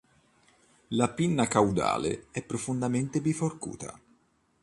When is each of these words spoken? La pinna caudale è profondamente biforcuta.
La 0.87 1.09
pinna 1.11 1.47
caudale 1.47 2.25
è 2.31 2.41
profondamente 2.41 3.21
biforcuta. 3.21 3.99